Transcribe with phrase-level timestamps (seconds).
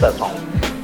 [0.00, 0.30] 的哦。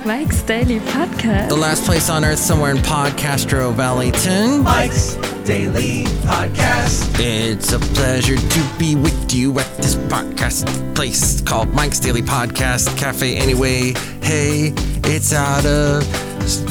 [0.04, 1.48] Mike's Daily Podcast.
[1.48, 4.64] The last place on earth, somewhere in Podcastro Valleyton.
[4.64, 5.14] Mike's
[5.44, 7.20] Daily Podcast.
[7.20, 12.98] It's a pleasure to be with you at this podcast place called Mike's Daily Podcast
[12.98, 13.36] Cafe.
[13.36, 14.72] Anyway, hey,
[15.04, 16.02] it's out of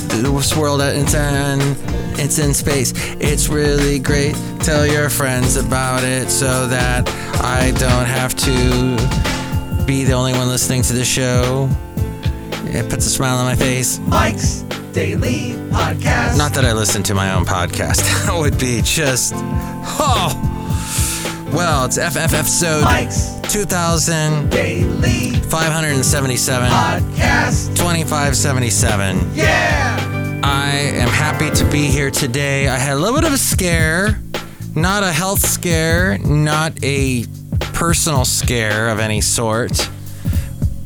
[0.10, 0.82] this world.
[0.82, 1.60] It's in,
[2.20, 2.92] it's in space.
[3.22, 4.36] It's really great.
[4.60, 7.08] Tell your friends about it so that
[7.42, 11.70] I don't have to be the only one listening to the show.
[12.74, 14.00] It puts a smile on my face.
[14.00, 14.62] Mike's
[14.94, 16.38] Daily Podcast.
[16.38, 18.02] Not that I listen to my own podcast.
[18.26, 19.34] That would be just.
[19.36, 20.48] Oh!
[21.54, 24.50] Well, it's FF episode Mike's 2577.
[24.50, 27.76] Daily Podcast.
[27.76, 29.36] 2577.
[29.36, 30.40] Yeah!
[30.44, 32.70] I am happy to be here today.
[32.70, 34.20] I had a little bit of a scare.
[34.76, 37.26] Not a health scare, not a
[37.74, 39.90] personal scare of any sort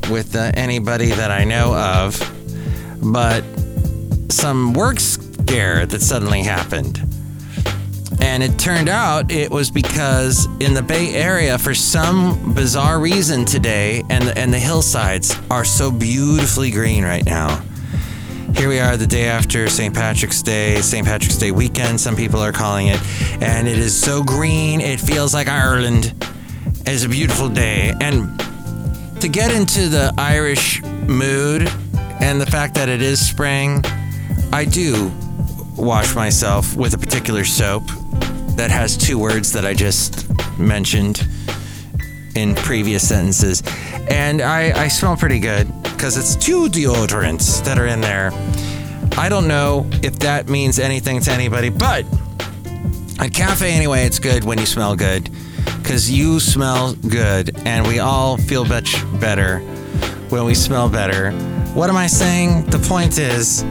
[0.09, 2.19] with uh, anybody that I know of,
[3.01, 3.43] but
[4.29, 7.01] some work scare that suddenly happened.
[8.21, 13.45] And it turned out it was because in the Bay Area, for some bizarre reason
[13.45, 17.63] today, and the, and the hillsides are so beautifully green right now.
[18.55, 19.93] Here we are the day after St.
[19.93, 21.05] Patrick's Day, St.
[21.05, 23.01] Patrick's Day weekend, some people are calling it,
[23.41, 26.13] and it is so green, it feels like Ireland.
[26.85, 27.93] It's a beautiful day.
[27.99, 28.39] And
[29.19, 31.69] to get into the Irish mood
[32.21, 33.83] and the fact that it is spring,
[34.51, 35.11] I do
[35.75, 37.83] wash myself with a particular soap
[38.55, 41.27] that has two words that I just mentioned
[42.35, 43.63] in previous sentences.
[44.09, 48.31] And I, I smell pretty good because it's two deodorants that are in there.
[49.17, 52.05] I don't know if that means anything to anybody, but
[53.19, 55.29] at Cafe Anyway, it's good when you smell good
[55.77, 59.59] because you smell good and we all feel much better
[60.29, 61.31] when we smell better.
[61.73, 62.65] What am I saying?
[62.67, 63.63] The point is,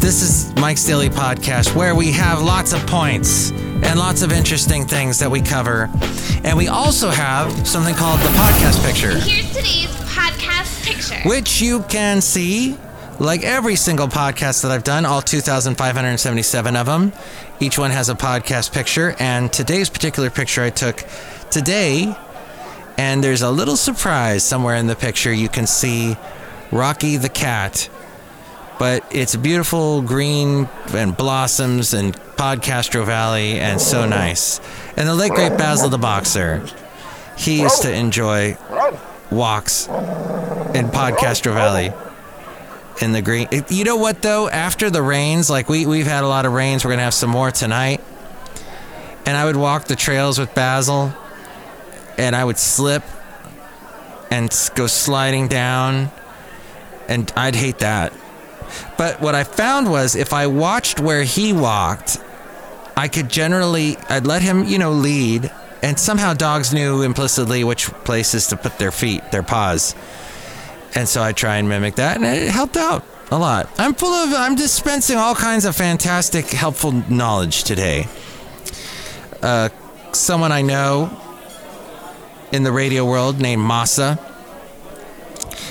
[0.00, 4.86] this is Mike's Daily Podcast where we have lots of points and lots of interesting
[4.86, 5.90] things that we cover.
[6.44, 11.28] And we also have something called the podcast picture, Here's today's podcast picture.
[11.28, 12.76] which you can see
[13.18, 17.12] like every single podcast that I've done, all 2,577 of them.
[17.60, 19.14] Each one has a podcast picture.
[19.18, 21.04] And today's particular picture I took
[21.50, 22.16] today,
[22.98, 25.32] and there's a little surprise somewhere in the picture.
[25.32, 26.16] You can see
[26.70, 27.88] Rocky the cat
[28.78, 34.60] but it's beautiful green and blossoms and Podcastro Valley and so nice.
[34.96, 36.66] And the late great Basil the boxer,
[37.36, 38.56] he used to enjoy
[39.30, 41.92] walks in Podcastro Valley
[43.00, 43.48] in the green.
[43.68, 44.48] You know what though?
[44.48, 47.30] After the rains, like we we've had a lot of rains, we're gonna have some
[47.30, 48.00] more tonight.
[49.26, 51.12] And I would walk the trails with Basil,
[52.18, 53.02] and I would slip
[54.30, 56.10] and go sliding down,
[57.08, 58.12] and I'd hate that.
[58.98, 62.18] But what I found was if I watched where he walked,
[62.96, 65.50] I could generally I'd let him, you know, lead,
[65.82, 69.94] and somehow dogs knew implicitly which places to put their feet, their paws.
[70.94, 73.68] And so I try and mimic that, and it helped out a lot.
[73.78, 78.06] I'm full of I'm dispensing all kinds of fantastic, helpful knowledge today.
[79.42, 79.68] Uh,
[80.12, 81.20] someone I know
[82.52, 84.20] in the radio world named Masa.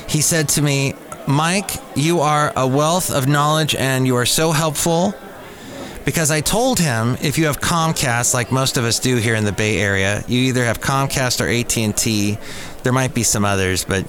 [0.09, 0.95] He said to me,
[1.27, 5.13] Mike, you are a wealth of knowledge and you are so helpful.
[6.03, 9.45] Because I told him if you have Comcast, like most of us do here in
[9.45, 12.37] the Bay Area, you either have Comcast or AT&T.
[12.83, 14.05] There might be some others, but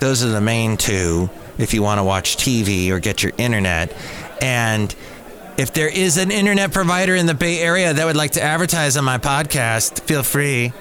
[0.00, 1.28] those are the main two
[1.58, 3.92] if you want to watch TV or get your internet.
[4.40, 4.94] And
[5.56, 8.96] if there is an internet provider in the Bay Area that would like to advertise
[8.96, 10.72] on my podcast, feel free.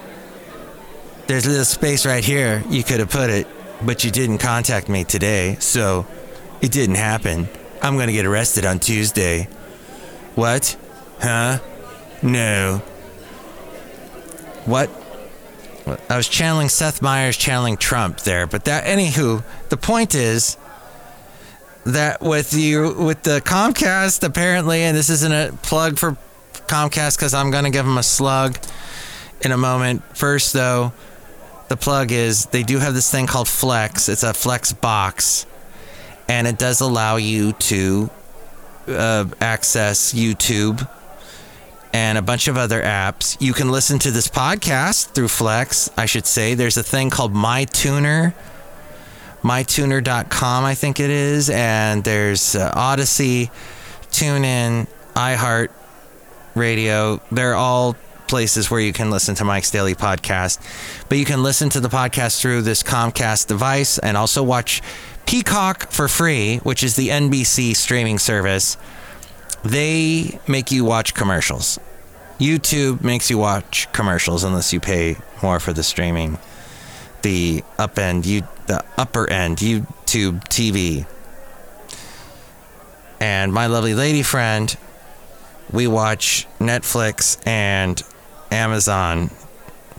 [1.26, 2.64] There's a little space right here.
[2.70, 3.48] You could have put it,
[3.82, 6.06] but you didn't contact me today, so
[6.62, 7.50] it didn't happen.
[7.82, 9.46] I'm going to get arrested on Tuesday.
[10.36, 10.78] What?
[11.20, 11.60] Huh?
[12.22, 12.78] No.
[14.66, 14.90] What?
[16.10, 20.58] I was channeling Seth Meyers, channeling Trump there, but that, anywho, the point is
[21.86, 26.18] that with you, with the Comcast, apparently, and this isn't a plug for
[26.68, 28.58] Comcast because I'm going to give them a slug
[29.42, 30.04] in a moment.
[30.16, 30.92] First, though,
[31.70, 34.10] the plug is they do have this thing called Flex.
[34.10, 35.46] It's a Flex box,
[36.28, 38.10] and it does allow you to
[38.88, 40.88] uh, access YouTube
[41.94, 43.38] and a bunch of other apps.
[43.40, 46.54] You can listen to this podcast through Flex, I should say.
[46.54, 48.34] There's a thing called MyTuner,
[49.42, 51.50] mytuner.com, I think it is.
[51.50, 53.52] And there's uh, Odyssey,
[54.12, 55.70] TuneIn, iHeart
[56.56, 57.22] Radio.
[57.32, 57.96] They're all
[58.28, 60.60] places where you can listen to Mike's Daily Podcast.
[61.10, 64.82] But you can listen to the podcast through this Comcast device and also watch
[65.26, 68.78] Peacock for free, which is the NBC streaming service,
[69.70, 71.80] they make you watch commercials.
[72.40, 76.38] YouTube makes you watch commercials unless you pay more for the streaming.
[77.24, 81.08] The up end, you the upper end YouTube TV.
[83.20, 84.76] And my lovely lady friend,
[85.72, 88.02] we watch Netflix and
[88.52, 89.32] Amazon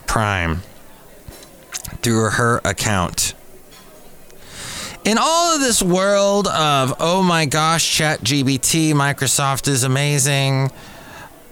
[0.07, 0.61] Prime
[2.01, 3.33] through her account.
[5.09, 10.69] In all of this world of, oh my gosh, ChatGPT, Microsoft is amazing.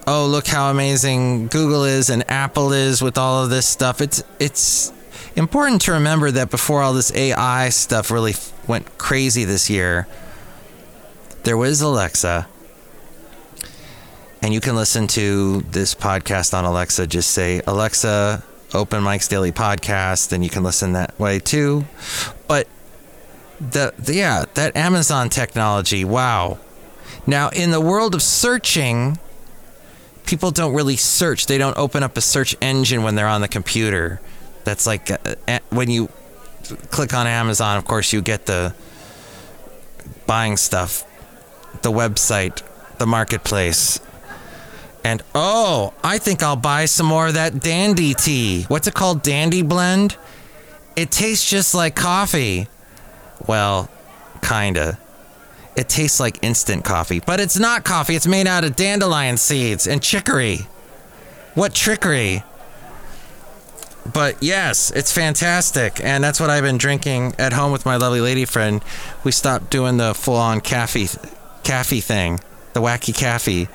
[0.05, 3.99] Oh, look how amazing Google is and Apple is with all of this stuff.
[3.99, 4.93] It's it's
[5.35, 8.35] important to remember that before all this AI stuff really
[8.67, 10.07] went crazy this year,
[11.41, 12.47] there was Alexa.
[14.43, 17.07] And you can listen to this podcast on Alexa.
[17.07, 18.43] Just say, Alexa,
[18.75, 21.85] open Mike's Daily Podcast, and you can listen that way too.
[22.47, 22.67] But
[23.59, 26.59] the, the yeah, that Amazon technology, wow.
[27.25, 29.19] Now, in the world of searching,
[30.25, 31.47] people don't really search.
[31.47, 34.21] They don't open up a search engine when they're on the computer.
[34.63, 36.09] That's like uh, when you
[36.91, 38.73] click on Amazon, of course, you get the
[40.25, 41.03] buying stuff,
[41.81, 42.61] the website,
[42.97, 43.99] the marketplace.
[45.03, 48.63] And oh, I think I'll buy some more of that dandy tea.
[48.63, 49.23] What's it called?
[49.23, 50.17] Dandy blend?
[50.97, 52.67] It tastes just like coffee.
[53.45, 53.89] Well,
[54.41, 54.97] kinda.
[55.75, 58.15] It tastes like instant coffee, but it's not coffee.
[58.15, 60.67] It's made out of dandelion seeds and chicory.
[61.53, 62.43] What trickery!
[64.11, 68.21] But yes, it's fantastic, and that's what I've been drinking at home with my lovely
[68.21, 68.81] lady friend.
[69.23, 71.09] We stopped doing the full-on caffeine,
[71.63, 72.39] caffeine thing,
[72.73, 73.67] the wacky caffeine,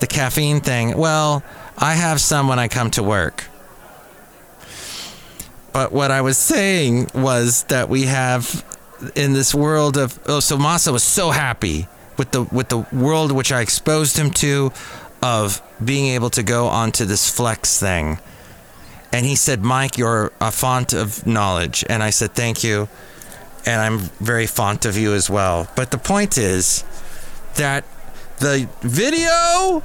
[0.00, 0.96] the caffeine thing.
[0.98, 1.42] Well,
[1.78, 3.46] I have some when I come to work.
[5.72, 8.64] But what I was saying was that we have
[9.14, 13.32] in this world of oh, so Masa was so happy with the with the world
[13.32, 14.72] which I exposed him to
[15.22, 18.18] of being able to go onto this flex thing.
[19.12, 21.84] And he said, Mike, you're a font of knowledge.
[21.88, 22.88] And I said, thank you.
[23.66, 25.68] And I'm very fond of you as well.
[25.74, 26.84] But the point is
[27.56, 27.84] that
[28.38, 29.82] the video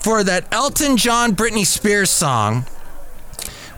[0.00, 2.66] for that Elton John Britney Spears song,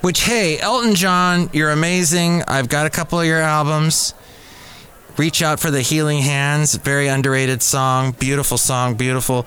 [0.00, 2.42] which, hey, Elton John, you're amazing.
[2.48, 4.14] I've got a couple of your albums.
[5.18, 9.46] Reach out for the Healing Hands, very underrated song, beautiful song, beautiful,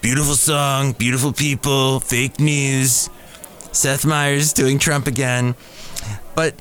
[0.00, 3.10] beautiful song, beautiful people, fake news.
[3.70, 5.54] Seth Meyers doing Trump again,
[6.34, 6.54] but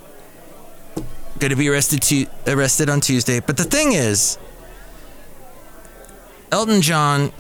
[1.40, 2.04] going to be arrested
[2.48, 3.40] arrested on Tuesday.
[3.40, 4.38] But the thing is,
[6.52, 7.32] Elton John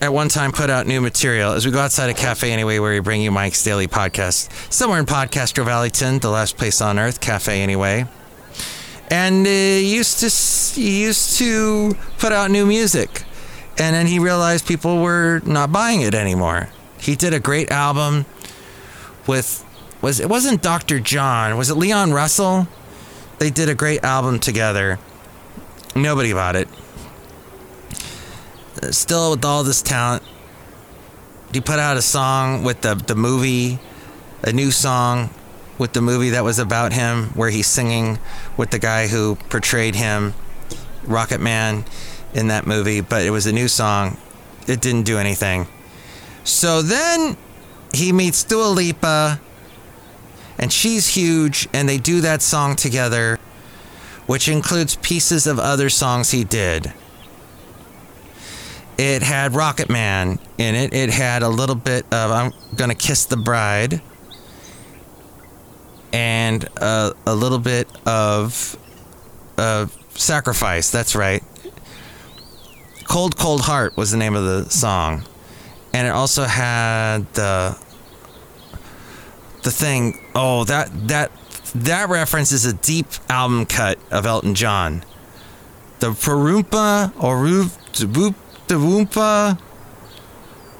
[0.00, 2.92] at one time put out new material as we go outside a cafe anyway where
[2.92, 7.20] we bring you Mike's daily podcast somewhere in Podcastro Valleyton, the last place on earth,
[7.20, 8.06] cafe anyway.
[9.08, 13.22] And uh, he used to used to put out new music,
[13.78, 16.70] and then he realized people were not buying it anymore.
[17.00, 18.26] He did a great album
[19.26, 19.64] with
[20.02, 20.98] was it wasn't Dr.
[20.98, 22.66] John, was it Leon Russell?
[23.38, 24.98] They did a great album together.
[25.94, 26.68] Nobody bought it.
[28.90, 30.22] Still with all this talent,
[31.52, 33.78] he put out a song with the the movie,
[34.42, 35.30] a new song
[35.78, 38.18] with the movie that was about him, where he's singing
[38.56, 40.34] with the guy who portrayed him,
[41.04, 41.84] Rocket Man,
[42.34, 43.00] in that movie.
[43.00, 44.16] But it was a new song.
[44.66, 45.66] It didn't do anything.
[46.44, 47.36] So then
[47.92, 49.40] he meets Dua Lipa,
[50.58, 53.38] and she's huge, and they do that song together,
[54.26, 56.92] which includes pieces of other songs he did.
[58.98, 60.94] It had Rocket Man in it.
[60.94, 64.00] It had a little bit of I'm Gonna Kiss the Bride
[66.16, 68.78] and a, a little bit of
[69.58, 70.90] uh, Sacrifice.
[70.90, 71.42] That's right.
[73.04, 75.24] Cold Cold Heart was the name of the song.
[75.92, 77.78] And it also had the
[79.62, 80.18] the thing.
[80.34, 81.32] Oh, that that
[81.74, 85.04] that reference is a deep album cut of Elton John.
[85.98, 87.72] The Parumpa or Roop
[88.16, 88.36] Whoop
[88.68, 89.60] the Woompa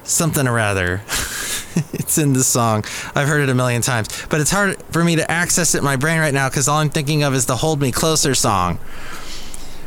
[0.03, 1.03] something or other.
[1.93, 2.83] it's in the song.
[3.15, 5.83] I've heard it a million times, but it's hard for me to access it in
[5.83, 8.77] my brain right now because all I'm thinking of is the Hold Me Closer song,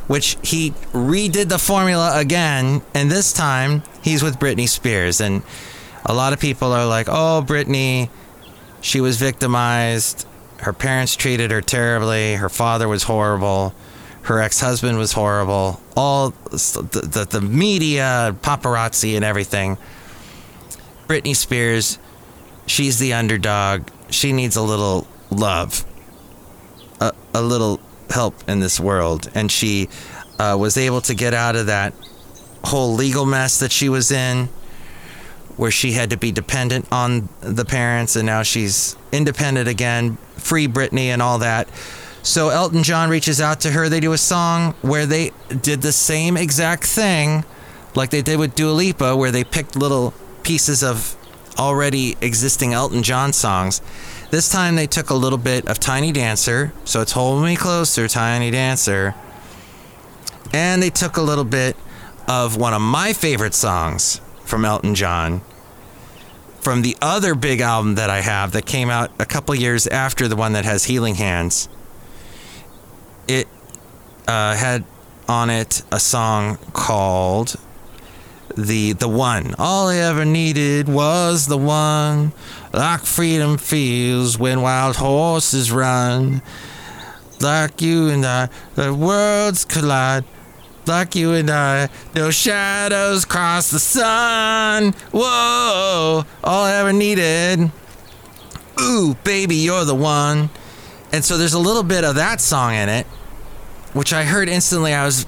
[0.06, 5.20] which he redid the formula again, and this time he's with Britney Spears.
[5.20, 5.42] And
[6.04, 8.09] a lot of people are like, oh, Britney,
[8.80, 10.26] she was victimized.
[10.59, 12.35] Her parents treated her terribly.
[12.35, 13.75] Her father was horrible.
[14.23, 15.80] Her ex husband was horrible.
[15.97, 19.78] All the, the, the media, paparazzi, and everything.
[21.11, 21.99] Britney Spears,
[22.67, 23.88] she's the underdog.
[24.11, 25.85] She needs a little love,
[27.00, 29.88] a, a little help in this world, and she
[30.38, 31.95] uh, was able to get out of that
[32.62, 34.47] whole legal mess that she was in,
[35.57, 40.69] where she had to be dependent on the parents, and now she's independent again, free
[40.69, 41.69] Britney, and all that.
[42.23, 43.88] So Elton John reaches out to her.
[43.88, 47.45] They do a song where they did the same exact thing,
[47.97, 51.16] like they did with Dua Lipa, where they picked little pieces of
[51.59, 53.80] already existing Elton John songs.
[54.30, 58.09] This time they took a little bit of Tiny Dancer, so it's Hold Me Closer,
[58.09, 59.14] Tiny Dancer.
[60.52, 61.76] And they took a little bit
[62.28, 65.40] of one of my favorite songs from Elton John,
[66.61, 70.28] from the other big album that I have that came out a couple years after
[70.28, 71.68] the one that has Healing Hands.
[73.26, 73.49] It
[74.26, 74.85] uh, had
[75.28, 77.56] on it a song called
[78.57, 79.54] the the one.
[79.59, 82.33] All I ever needed was the one.
[82.73, 86.42] Like freedom feels when wild horses run.
[87.40, 90.25] Like you and I, the worlds collide.
[90.87, 94.92] Like you and I, no shadows cross the sun.
[95.12, 97.71] Whoa, all I ever needed.
[98.80, 100.50] Ooh, baby, you're the one.
[101.12, 103.07] And so there's a little bit of that song in it,
[103.92, 104.94] which I heard instantly.
[104.94, 105.26] I was,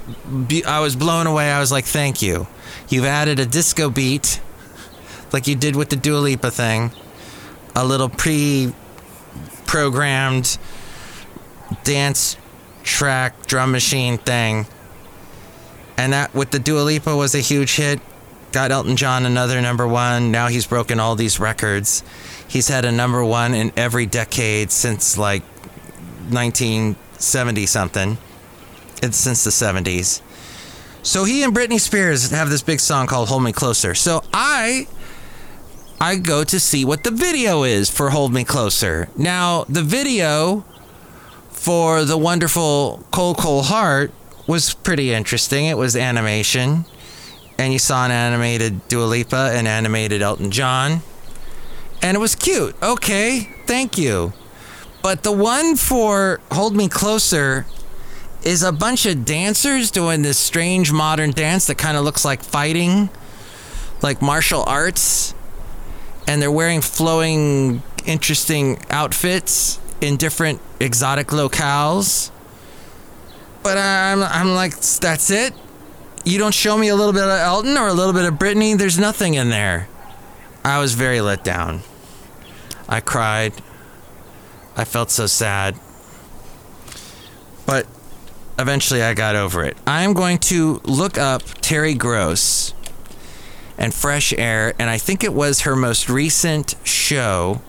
[0.66, 1.50] I was blown away.
[1.50, 2.46] I was like, thank you.
[2.88, 4.40] You've added a disco beat,
[5.32, 6.90] like you did with the Dua Lipa thing,
[7.74, 10.58] a little pre-programmed
[11.84, 12.36] dance
[12.82, 14.66] track drum machine thing,
[15.96, 18.00] and that with the Dua Lipa was a huge hit.
[18.52, 20.30] Got Elton John another number one.
[20.30, 22.04] Now he's broken all these records.
[22.46, 25.42] He's had a number one in every decade since like
[26.28, 28.18] 1970 something.
[29.02, 30.22] It's since the 70s.
[31.02, 33.96] So he and Britney Spears have this big song called Hold Me Closer.
[33.96, 34.86] So I
[36.00, 39.08] I go to see what the video is for Hold Me Closer.
[39.16, 40.64] Now, the video
[41.50, 44.12] for the wonderful Cold Cold Heart
[44.46, 45.66] was pretty interesting.
[45.66, 46.84] It was animation.
[47.58, 51.02] And you saw an animated Dua Lipa and animated Elton John.
[52.02, 52.74] And it was cute.
[52.82, 54.32] Okay, thank you.
[55.02, 57.66] But the one for Hold Me Closer
[58.44, 62.42] is a bunch of dancers doing this strange modern dance that kind of looks like
[62.42, 63.08] fighting,
[64.02, 65.34] like martial arts.
[66.26, 72.30] And they're wearing flowing, interesting outfits in different exotic locales.
[73.62, 75.54] But I'm, I'm like, that's it?
[76.24, 78.76] You don't show me a little bit of Elton or a little bit of Britney?
[78.76, 79.88] There's nothing in there.
[80.64, 81.82] I was very let down.
[82.88, 83.54] I cried.
[84.76, 85.78] I felt so sad.
[88.58, 89.76] Eventually I got over it.
[89.86, 92.74] I'm going to look up Terry Gross
[93.78, 97.62] and Fresh Air, and I think it was her most recent show.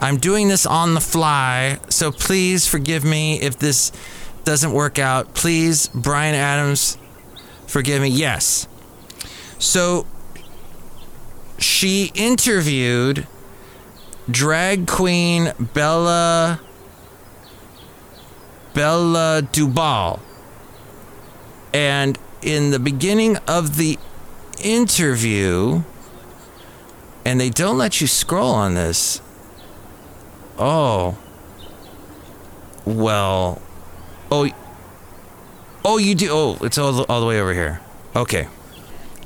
[0.00, 3.92] I'm doing this on the fly, so please forgive me if this
[4.44, 5.34] doesn't work out.
[5.34, 6.98] Please, Bryan Adams,
[7.66, 8.08] forgive me.
[8.08, 8.66] Yes.
[9.58, 10.06] So
[11.58, 13.26] she interviewed
[14.30, 16.60] drag queen Bella
[18.74, 20.20] Bella DuBalle.
[21.72, 23.98] And in the beginning of the
[24.62, 25.82] interview,
[27.24, 29.20] and they don't let you scroll on this.
[30.58, 31.16] Oh.
[32.84, 33.62] Well.
[34.30, 34.48] Oh.
[35.84, 36.28] Oh, you do.
[36.30, 37.80] Oh, it's all, all the way over here.
[38.14, 38.48] Okay.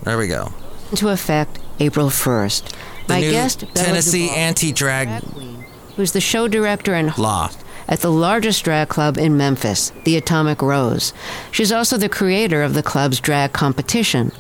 [0.05, 0.52] There we go.
[0.90, 2.71] Into effect April 1st.
[3.09, 5.64] The My guest, Tennessee anti-drag queen,
[5.97, 7.50] who's the show director and law.
[7.88, 11.12] At the largest drag club in Memphis, the Atomic Rose.
[11.50, 14.30] She's also the creator of the club's drag competition.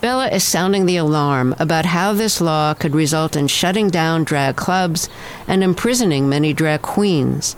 [0.00, 4.56] Bella is sounding the alarm about how this law could result in shutting down drag
[4.56, 5.08] clubs
[5.46, 7.56] and imprisoning many drag queens.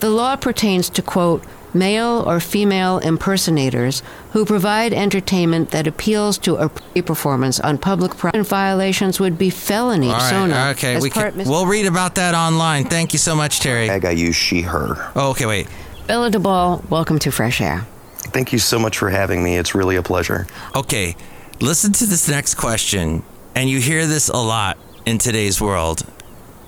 [0.00, 1.44] The law pertains to, quote,
[1.78, 4.02] male or female impersonators
[4.32, 8.42] who provide entertainment that appeals to a performance on public property.
[8.42, 10.10] Violations would be felony.
[10.10, 10.46] All so right.
[10.46, 10.98] now, Okay.
[11.00, 11.48] We part can, Mr.
[11.48, 12.84] we'll read about that online.
[12.84, 13.90] Thank you so much, Terry.
[13.90, 15.10] I use she, her.
[15.14, 15.46] Oh, okay.
[15.46, 15.68] Wait.
[16.06, 17.86] Bella DuBalle, welcome to Fresh Air.
[18.18, 19.56] Thank you so much for having me.
[19.56, 20.46] It's really a pleasure.
[20.74, 21.16] Okay,
[21.60, 26.06] listen to this next question, and you hear this a lot in today's world,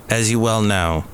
[0.09, 1.05] as you well know.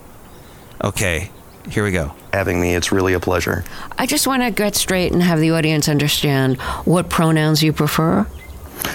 [0.83, 1.29] Okay,
[1.69, 2.13] here we go.
[2.33, 3.63] Having me, it's really a pleasure.
[3.97, 8.27] I just want to get straight and have the audience understand what pronouns you prefer.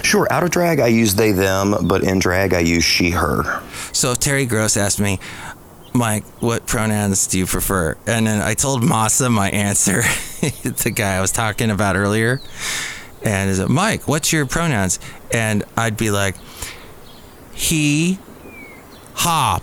[0.03, 3.63] Sure, out of drag, I use they, them, but in drag, I use she, her.
[3.93, 5.19] So Terry Gross asked me,
[5.93, 7.97] Mike, what pronouns do you prefer?
[8.07, 10.03] And then I told Masa my answer,
[10.41, 12.41] the guy I was talking about earlier.
[13.23, 14.07] And is it Mike?
[14.07, 15.01] What's your pronouns?
[15.33, 16.37] And I'd be like,
[17.53, 18.19] he,
[19.21, 19.61] ha.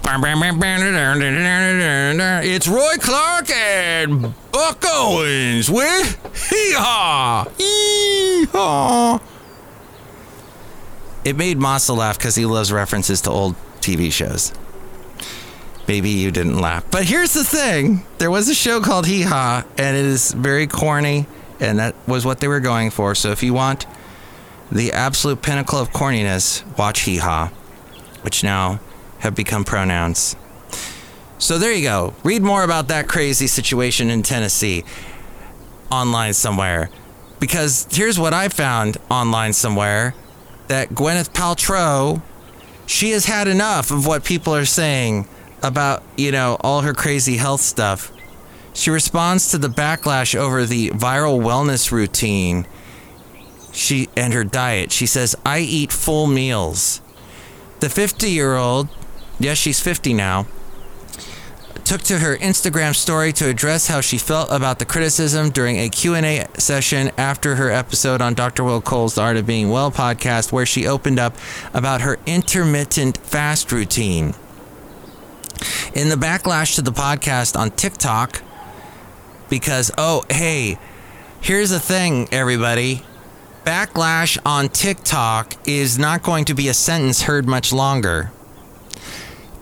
[2.44, 7.46] It's Roy Clark and Buck Owens with Hee Haw!
[7.58, 9.20] Hee Haw!
[11.26, 14.54] It made Masa laugh because he loves references to old TV shows.
[15.88, 16.86] Maybe you didn't laugh.
[16.92, 20.68] But here's the thing there was a show called Hee Haw, and it is very
[20.68, 21.26] corny,
[21.60, 23.16] and that was what they were going for.
[23.16, 23.88] So if you want
[24.72, 27.48] the absolute pinnacle of corniness, watch Hee Haw,
[28.22, 28.80] which now
[29.20, 30.36] have become pronouns.
[31.40, 32.14] So there you go.
[32.24, 34.84] Read more about that crazy situation in Tennessee
[35.92, 36.90] online somewhere.
[37.40, 40.16] Because here's what I found online somewhere
[40.68, 42.22] that Gwyneth Paltrow,
[42.86, 45.28] she has had enough of what people are saying
[45.62, 48.12] about, you know, all her crazy health stuff.
[48.74, 52.68] She responds to the backlash over the viral wellness routine
[53.72, 54.92] she and her diet.
[54.92, 57.02] She says, "I eat full meals."
[57.80, 58.88] The 50-year-old,
[59.40, 60.48] yes, she's 50 now,
[61.88, 65.88] took to her Instagram story to address how she felt about the criticism during a
[65.88, 68.66] Q&A session after her episode on Dr.
[68.66, 71.38] Will Cole's The Art of Being Well podcast where she opened up
[71.74, 74.34] about her intermittent fast routine.
[75.94, 78.42] In the backlash to the podcast on TikTok
[79.50, 80.78] because oh, hey,
[81.40, 83.04] here's the thing everybody.
[83.64, 88.32] Backlash on TikTok is not going to be a sentence heard much longer.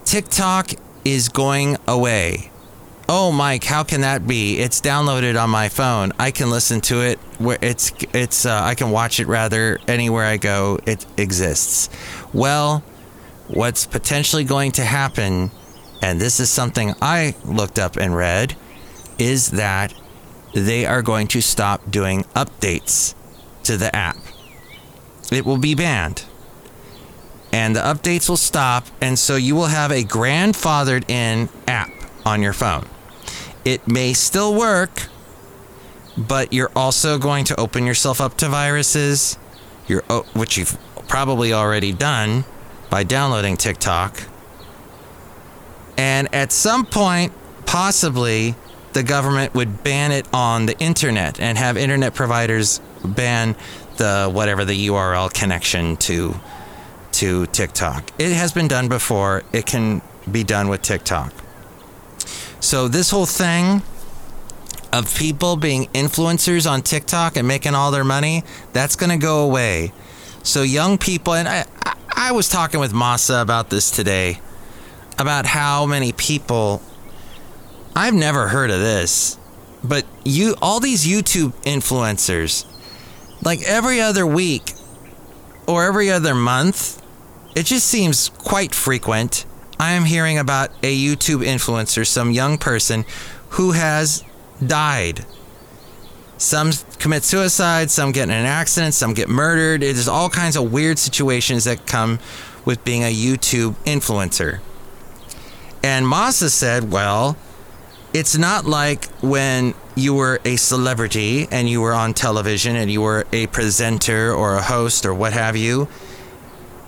[0.06, 0.70] TikTok
[1.04, 2.52] is going away.
[3.08, 4.56] Oh, Mike, how can that be?
[4.56, 6.12] It's downloaded on my phone.
[6.16, 10.24] I can listen to it where it's it's uh, I can watch it rather anywhere
[10.24, 10.78] I go.
[10.86, 11.90] It exists.
[12.32, 12.84] Well,
[13.48, 15.50] what's potentially going to happen,
[16.00, 18.54] and this is something I looked up and read,
[19.18, 19.92] is that
[20.54, 23.16] they are going to stop doing updates
[23.64, 24.18] to the app.
[25.32, 26.26] It will be banned
[27.56, 31.90] and the updates will stop, and so you will have a grandfathered in app
[32.26, 32.86] on your phone.
[33.64, 35.08] It may still work,
[36.18, 39.38] but you're also going to open yourself up to viruses,
[39.88, 40.76] you're, oh, which you've
[41.08, 42.44] probably already done
[42.90, 44.24] by downloading TikTok.
[45.96, 47.32] And at some point,
[47.64, 48.54] possibly,
[48.92, 53.56] the government would ban it on the internet and have internet providers ban
[53.96, 56.38] the whatever the URL connection to
[57.16, 58.10] to TikTok.
[58.18, 59.42] It has been done before.
[59.52, 61.32] It can be done with TikTok.
[62.60, 63.82] So this whole thing
[64.92, 69.44] of people being influencers on TikTok and making all their money, that's going to go
[69.44, 69.92] away.
[70.42, 71.64] So young people, and I,
[72.14, 74.40] I was talking with Masa about this today,
[75.18, 76.82] about how many people.
[77.94, 79.38] I've never heard of this,
[79.82, 82.66] but you, all these YouTube influencers,
[83.42, 84.72] like every other week
[85.66, 87.02] or every other month,
[87.56, 89.46] it just seems quite frequent.
[89.80, 93.06] I am hearing about a YouTube influencer, some young person
[93.50, 94.22] who has
[94.64, 95.24] died.
[96.36, 99.80] Some commit suicide, some get in an accident, some get murdered.
[99.80, 102.18] There's all kinds of weird situations that come
[102.66, 104.60] with being a YouTube influencer.
[105.82, 107.38] And Masa said, well,
[108.12, 113.00] it's not like when you were a celebrity and you were on television and you
[113.00, 115.88] were a presenter or a host or what have you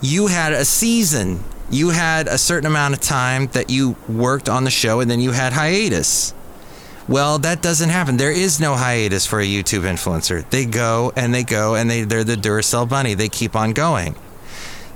[0.01, 1.43] you had a season.
[1.69, 5.19] You had a certain amount of time that you worked on the show and then
[5.19, 6.33] you had hiatus.
[7.07, 8.17] Well, that doesn't happen.
[8.17, 10.47] There is no hiatus for a YouTube influencer.
[10.49, 13.13] They go and they go and they, they're the Duracell bunny.
[13.13, 14.15] They keep on going.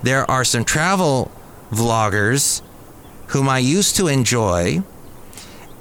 [0.04, 1.32] There are some travel
[1.72, 2.62] vloggers
[3.28, 4.84] whom I used to enjoy,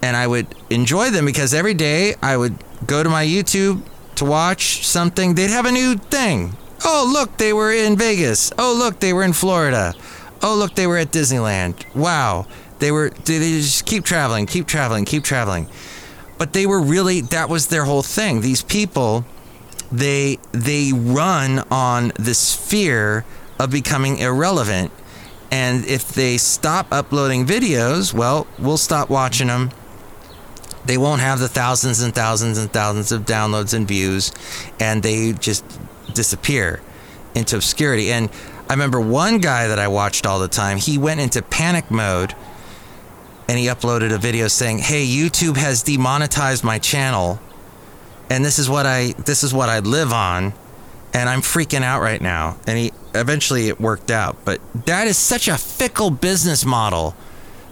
[0.01, 2.57] and I would enjoy them because every day I would
[2.87, 3.83] go to my YouTube
[4.15, 5.35] to watch something.
[5.35, 6.57] They'd have a new thing.
[6.85, 8.53] Oh, look, they were in Vegas.
[8.59, 9.95] Oh, look, they were in Florida.
[10.42, 11.85] Oh, look, they were at Disneyland.
[11.95, 12.47] Wow.
[12.81, 15.68] They were, they just keep traveling, keep traveling, keep traveling.
[16.38, 18.40] But they were really, that was their whole thing.
[18.40, 19.25] These people,
[19.92, 23.25] they, they run on this fear
[23.61, 24.90] of becoming irrelevant.
[25.53, 29.71] And if they stop uploading videos, well, we'll stop watching them.
[30.85, 34.33] They won't have the thousands and thousands and thousands of downloads and views.
[34.81, 35.64] And they just
[36.14, 36.81] disappear
[37.35, 38.12] into obscurity.
[38.12, 38.31] And
[38.68, 42.35] I remember one guy that I watched all the time, he went into panic mode
[43.48, 47.40] and he uploaded a video saying, "Hey, YouTube has demonetized my channel
[48.31, 50.55] and this is what I this is what I live on
[51.12, 55.18] and I'm freaking out right now." And he eventually it worked out, but that is
[55.18, 57.14] such a fickle business model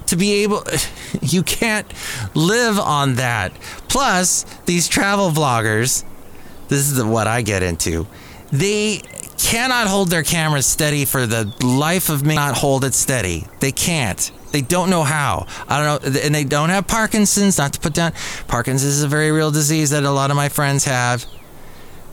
[0.06, 0.64] to be able
[1.22, 1.90] you can't
[2.34, 3.52] live on that.
[3.88, 6.04] Plus, these travel vloggers,
[6.68, 8.06] this is what I get into
[8.52, 9.02] they
[9.38, 12.34] cannot hold their cameras steady for the life of me.
[12.34, 13.46] Not hold it steady.
[13.60, 14.30] They can't.
[14.52, 15.46] They don't know how.
[15.68, 17.58] I don't know, and they don't have Parkinson's.
[17.58, 18.12] Not to put down,
[18.48, 21.24] Parkinson's is a very real disease that a lot of my friends have,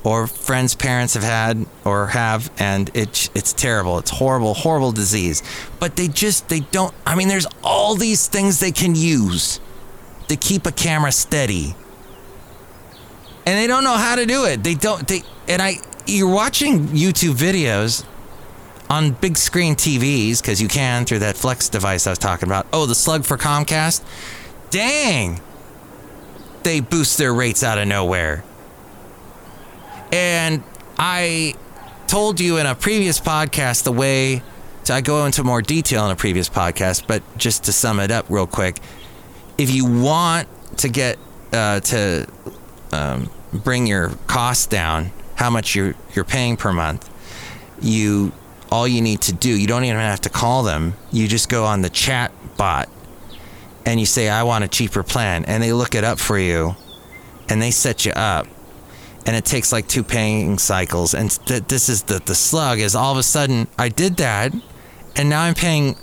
[0.04, 3.98] or friends' parents have had or have, and it's it's terrible.
[3.98, 5.42] It's horrible, horrible disease.
[5.80, 6.94] But they just they don't.
[7.06, 9.60] I mean, there's all these things they can use
[10.28, 11.76] to keep a camera steady,
[13.46, 14.64] and they don't know how to do it.
[14.64, 15.08] They don't.
[15.08, 15.78] They and I.
[16.08, 18.06] You're watching YouTube videos
[18.90, 22.66] on big screen TVs because you can through that Flex device I was talking about.
[22.72, 24.04] Oh, the slug for Comcast.
[24.70, 25.42] Dang.
[26.64, 28.46] They boost their rates out of nowhere.
[30.14, 30.64] And
[30.98, 31.56] I
[32.08, 34.42] told you in a previous podcast the way
[34.86, 38.12] to, I go into more detail in a previous podcast, but just to sum it
[38.12, 38.80] up real quick,
[39.58, 41.20] if you want to get
[41.52, 42.28] uh, to
[42.94, 47.10] um, bring your costs down, how much you're you're paying per month,
[47.82, 48.34] you
[48.72, 50.94] all you need to do, you don't even have to call them.
[51.12, 52.90] You just go on the chat bot
[53.86, 55.46] and you say, I want a cheaper plan.
[55.46, 56.76] And they look it up for you
[57.50, 58.48] and they set you up.
[59.26, 61.14] And it takes like two paying cycles.
[61.14, 64.54] And th- this is the, the slug is all of a sudden I did that.
[65.16, 65.96] And now I'm paying.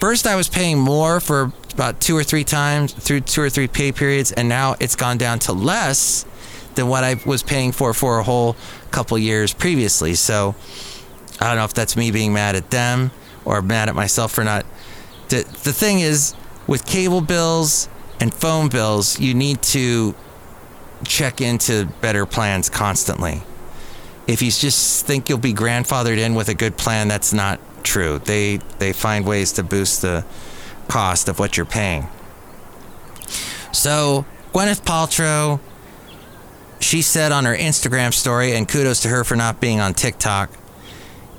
[0.00, 3.68] First, I was paying more for about two or three times through two or three
[3.68, 4.32] pay periods.
[4.32, 6.26] And now it's gone down to less
[6.76, 8.56] than what I was paying for for a whole
[8.90, 10.14] couple years previously.
[10.14, 10.54] So,
[11.40, 13.10] I don't know if that's me being mad at them
[13.44, 14.64] or mad at myself for not.
[15.28, 16.34] The, the thing is,
[16.66, 17.88] with cable bills
[18.20, 20.14] and phone bills, you need to
[21.04, 23.42] check into better plans constantly.
[24.26, 28.18] If you just think you'll be grandfathered in with a good plan, that's not true.
[28.18, 30.24] They they find ways to boost the
[30.88, 32.08] cost of what you're paying.
[33.72, 35.60] So Gwyneth Paltrow,
[36.80, 40.50] she said on her Instagram story, and kudos to her for not being on TikTok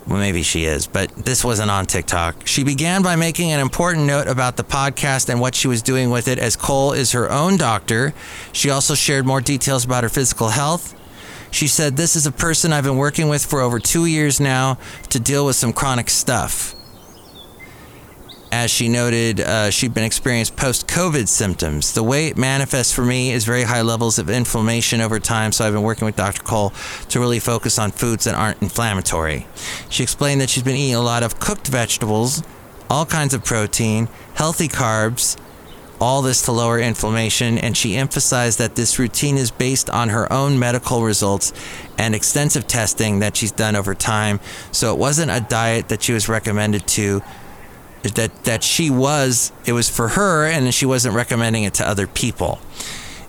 [0.08, 2.47] well, maybe she is, but this wasn't on TikTok.
[2.47, 6.10] She began by making an important note about the podcast and what she was doing
[6.10, 8.13] with it, as Cole is her own doctor.
[8.54, 10.95] She also shared more details about her physical health.
[11.52, 14.78] She said, This is a person I've been working with for over two years now
[15.10, 16.73] to deal with some chronic stuff.
[18.52, 21.94] As she noted, uh, she'd been experiencing post COVID symptoms.
[21.94, 25.66] The way it manifests for me is very high levels of inflammation over time, so
[25.66, 26.44] I've been working with Dr.
[26.44, 26.72] Cole
[27.10, 29.48] to really focus on foods that aren't inflammatory.
[29.90, 32.42] She explained that she's been eating a lot of cooked vegetables,
[32.90, 35.38] all kinds of protein, healthy carbs,
[36.00, 40.32] all this to lower inflammation, and she emphasized that this routine is based on her
[40.32, 41.52] own medical results
[41.98, 44.40] and extensive testing that she's done over time.
[44.72, 47.22] So it wasn't a diet that she was recommended to
[48.04, 52.08] that that she was it was for her and she wasn't recommending it to other
[52.08, 52.60] people.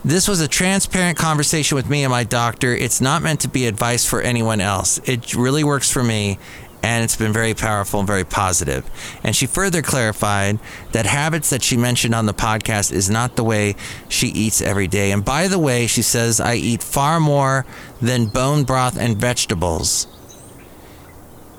[0.04, 2.74] This was a transparent conversation with me and my doctor.
[2.74, 4.98] It's not meant to be advice for anyone else.
[5.04, 6.38] It really works for me
[6.82, 8.88] and it's been very powerful and very positive.
[9.24, 10.60] And she further clarified
[10.92, 13.74] that habits that she mentioned on the podcast is not the way
[14.08, 15.10] she eats every day.
[15.10, 17.66] And by the way, she says, I eat far more
[18.00, 20.06] than bone broth and vegetables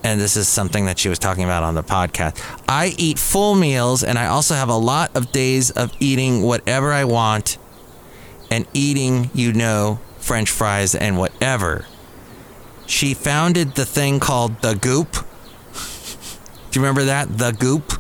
[0.04, 2.42] and this is something that she was talking about on the podcast.
[2.68, 6.92] I eat full meals and I also have a lot of days of eating whatever
[6.94, 7.58] I want
[8.50, 11.86] and eating, you know, french fries and whatever.
[12.86, 15.12] She founded the thing called The Goop.
[15.12, 17.38] Do you remember that?
[17.38, 17.94] The Goop?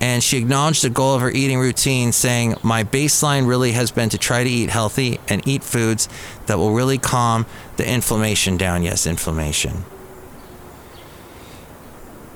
[0.00, 4.08] And she acknowledged the goal of her eating routine, saying, My baseline really has been
[4.10, 6.08] to try to eat healthy and eat foods
[6.46, 8.84] that will really calm the inflammation down.
[8.84, 9.84] Yes, inflammation.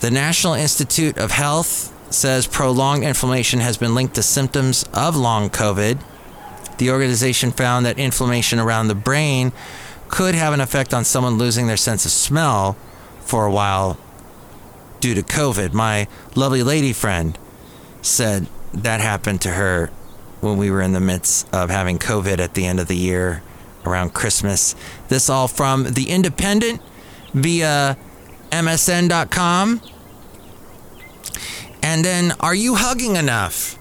[0.03, 5.49] The National Institute of Health says prolonged inflammation has been linked to symptoms of long
[5.49, 6.03] COVID.
[6.79, 9.53] The organization found that inflammation around the brain
[10.09, 12.77] could have an effect on someone losing their sense of smell
[13.21, 13.97] for a while
[14.99, 15.73] due to COVID.
[15.73, 17.39] My lovely lady friend
[18.03, 19.87] said that happened to her
[20.41, 23.45] when we were in the midst of having COVID at the end of the year
[23.87, 24.75] around Christmas.
[25.07, 26.83] This all from The Independent
[27.33, 27.97] via
[28.51, 29.81] MSN.com.
[31.83, 33.79] And then, are you hugging enough?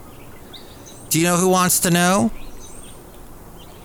[1.10, 2.32] Do you know who wants to know?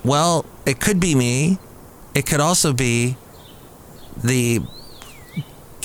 [0.05, 1.59] Well, it could be me.
[2.15, 3.17] It could also be
[4.23, 4.61] the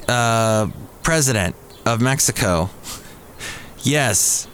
[0.07, 0.69] uh,
[1.03, 2.69] president of Mexico.
[3.79, 4.47] yes,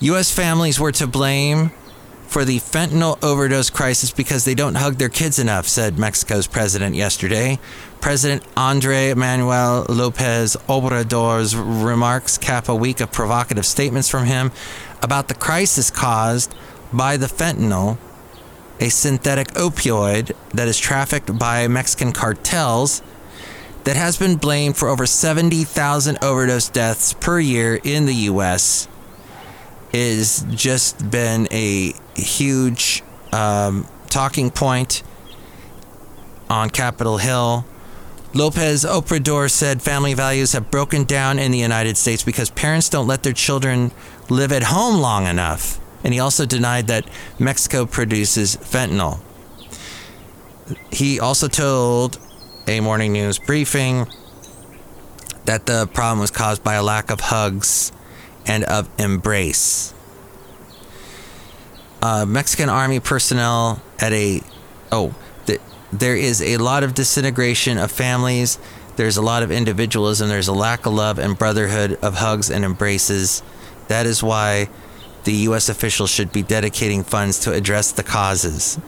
[0.00, 0.30] U.S.
[0.30, 1.72] families were to blame
[2.26, 6.94] for the fentanyl overdose crisis because they don't hug their kids enough, said Mexico's president
[6.94, 7.58] yesterday.
[8.00, 14.52] President Andre Manuel Lopez Obrador's remarks cap a week of provocative statements from him
[15.02, 16.54] about the crisis caused
[16.92, 17.98] by the fentanyl,
[18.80, 23.02] a synthetic opioid that is trafficked by Mexican cartels
[23.84, 28.88] that has been blamed for over 70,000 overdose deaths per year in the U.S.
[29.92, 35.02] is just been a huge um, talking point
[36.48, 37.64] on Capitol Hill.
[38.32, 43.08] Lopez Obrador said family values have broken down in the United States because parents don't
[43.08, 43.90] let their children
[44.28, 45.80] live at home long enough.
[46.04, 47.04] And he also denied that
[47.40, 49.20] Mexico produces fentanyl.
[50.92, 52.18] He also told
[52.68, 54.06] a morning news briefing
[55.46, 57.90] that the problem was caused by a lack of hugs
[58.46, 59.92] and of embrace.
[62.00, 64.40] Uh, Mexican army personnel at a
[64.92, 65.14] oh,
[65.92, 68.58] there is a lot of disintegration of families.
[68.96, 70.28] There's a lot of individualism.
[70.28, 73.42] There's a lack of love and brotherhood of hugs and embraces.
[73.88, 74.68] That is why
[75.24, 75.68] the U.S.
[75.68, 78.78] officials should be dedicating funds to address the causes.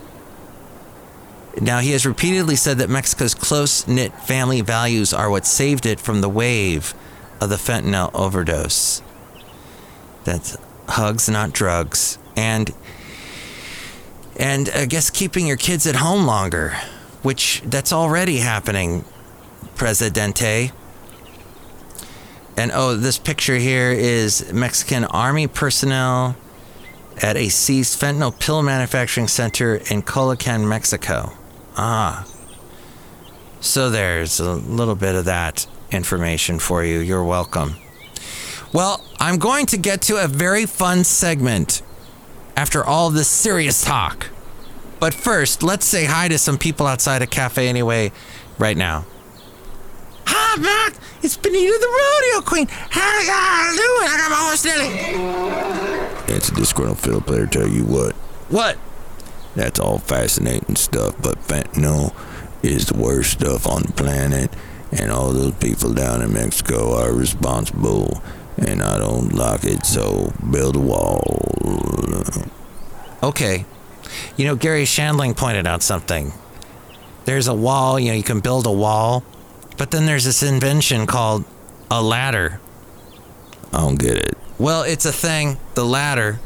[1.60, 6.00] Now, he has repeatedly said that Mexico's close knit family values are what saved it
[6.00, 6.94] from the wave
[7.40, 9.02] of the fentanyl overdose.
[10.24, 10.56] That's
[10.88, 12.18] hugs, not drugs.
[12.36, 12.72] And
[14.36, 16.70] and I guess keeping your kids at home longer,
[17.22, 19.04] which that's already happening,
[19.74, 20.72] Presidente.
[22.56, 26.36] And oh, this picture here is Mexican army personnel
[27.22, 31.32] at a seized fentanyl pill manufacturing center in Culiacán, Mexico.
[31.76, 32.26] Ah.
[33.60, 36.98] So there's a little bit of that information for you.
[36.98, 37.76] You're welcome.
[38.72, 41.82] Well, I'm going to get to a very fun segment
[42.56, 44.28] after all this serious talk.
[45.00, 48.12] But first, let's say hi to some people outside a cafe anyway,
[48.58, 49.04] right now.
[50.26, 50.94] Hi, Mac.
[51.22, 52.66] It's Benita the Rodeo Queen.
[52.68, 54.08] How you doing?
[54.08, 56.34] I got my horse Nelly.
[56.34, 58.14] It's a disgruntled fiddle player, tell you what.
[58.48, 58.78] What?
[59.54, 62.14] That's all fascinating stuff, but fentanyl
[62.62, 64.50] is the worst stuff on the planet,
[64.92, 68.22] and all those people down in Mexico are responsible,
[68.58, 71.22] and I don't like it, so build a wall.
[73.22, 73.64] Okay.
[74.36, 76.32] You know, Garry Shandling pointed out something.
[77.24, 79.24] There's a wall, you know, you can build a wall,
[79.78, 81.44] but then there's this invention called
[81.90, 82.60] a ladder.
[83.72, 84.36] I don't get it.
[84.58, 85.58] Well, it's a thing.
[85.74, 86.40] The ladder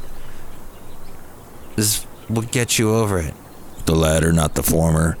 [1.75, 3.33] is what gets you over it.
[3.85, 5.17] The latter, not the former.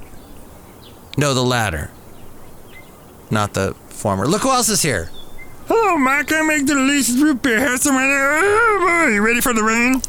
[1.17, 1.89] No, the ladder.
[3.31, 4.25] Not the former.
[4.25, 5.09] Look who else is here.
[5.69, 7.59] Oh, Mike, I make the delicious root beer.
[7.59, 8.31] Have some right there.
[8.33, 9.07] Oh.
[9.13, 10.01] You ready for the rain?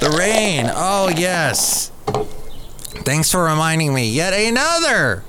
[0.00, 0.70] The rain.
[0.72, 1.90] Oh, yes.
[3.04, 4.10] Thanks for reminding me.
[4.10, 5.24] Yet another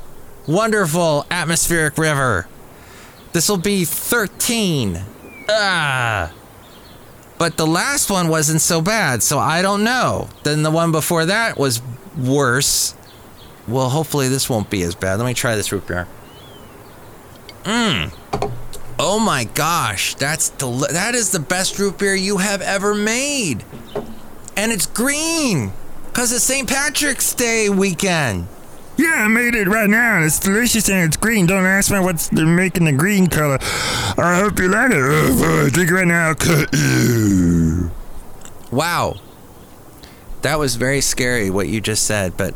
[0.47, 2.47] wonderful atmospheric river.
[3.34, 5.01] This will be 13.
[5.49, 6.34] Ah.
[7.38, 10.30] But the last one wasn't so bad, so I don't know.
[10.43, 11.82] Then the one before that was
[12.17, 12.95] worse.
[13.67, 15.19] Well, hopefully this won't be as bad.
[15.19, 16.08] Let me try this root beer.
[17.63, 18.12] Mmm.
[18.99, 23.63] Oh my gosh, that's deli- that is the best root beer you have ever made.
[24.55, 25.71] And it's green
[26.13, 26.67] cuz it's St.
[26.67, 28.47] Patrick's Day weekend.
[28.97, 31.45] Yeah, I made it right now, and it's delicious and it's green.
[31.45, 33.60] Don't ask me what's they're making the green color.
[34.17, 34.97] I hope you like it.
[34.99, 35.69] Oh.
[35.71, 36.33] Drink it right now.
[36.33, 37.91] Cut you.
[38.71, 39.17] Wow.
[40.41, 42.55] That was very scary what you just said, but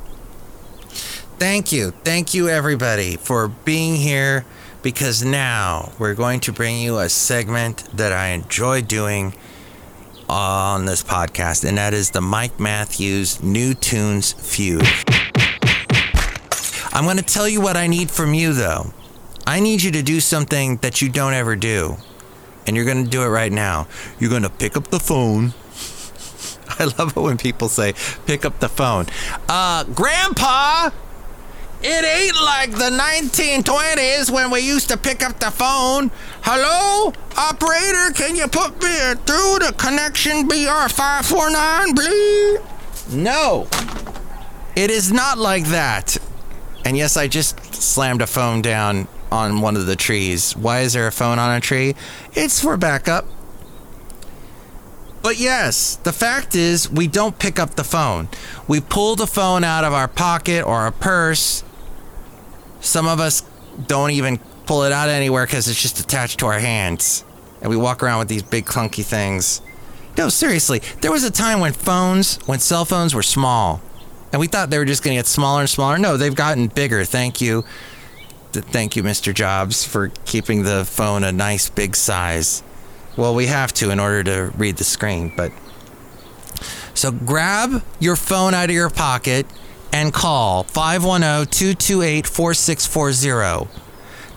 [1.37, 1.91] thank you.
[2.03, 4.43] Thank you everybody for being here
[4.81, 9.33] because now we're going to bring you a segment that I enjoy doing
[10.27, 14.87] on this podcast, and that is the Mike Matthews New Tunes Feud.
[16.93, 18.93] I'm going to tell you what I need from you, though.
[19.45, 21.97] I need you to do something that you don't ever do,
[22.65, 23.87] and you're going to do it right now.
[24.19, 25.53] You're going to pick up the phone.
[26.79, 27.93] I love it when people say,
[28.25, 29.07] pick up the phone.
[29.49, 30.91] Uh, Grandpa!
[31.83, 36.11] It ain't like the 1920s when we used to pick up the phone.
[36.43, 37.11] Hello?
[37.35, 43.13] Operator, can you put me through the connection BR549, please?
[43.15, 43.67] No.
[44.75, 46.17] It is not like that.
[46.85, 50.55] And yes, I just slammed a phone down on one of the trees.
[50.55, 51.95] Why is there a phone on a tree?
[52.33, 53.25] It's for backup.
[55.23, 58.29] But yes, the fact is, we don't pick up the phone.
[58.67, 61.63] We pull the phone out of our pocket or our purse.
[62.81, 63.43] Some of us
[63.87, 67.23] don't even pull it out anywhere because it's just attached to our hands.
[67.61, 69.61] And we walk around with these big clunky things.
[70.17, 73.81] No, seriously, there was a time when phones, when cell phones were small.
[74.31, 75.97] And we thought they were just going to get smaller and smaller.
[75.97, 77.03] No, they've gotten bigger.
[77.03, 77.63] Thank you.
[78.51, 79.33] Thank you, Mr.
[79.33, 82.63] Jobs, for keeping the phone a nice big size.
[83.15, 85.51] Well, we have to in order to read the screen, but.
[86.93, 89.45] So grab your phone out of your pocket
[89.91, 93.69] and call 510 228 4640.